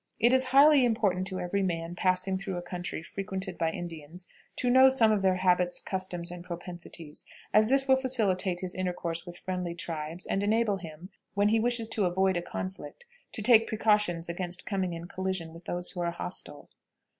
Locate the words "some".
4.89-5.11